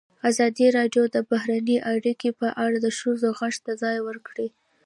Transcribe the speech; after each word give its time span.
ازادي 0.29 0.67
راډیو 0.77 1.03
د 1.15 1.17
بهرنۍ 1.31 1.77
اړیکې 1.93 2.29
په 2.39 2.47
اړه 2.63 2.77
د 2.81 2.87
ښځو 2.99 3.27
غږ 3.39 3.55
ته 3.65 3.71
ځای 3.83 3.97
ورکړی. 4.07 4.47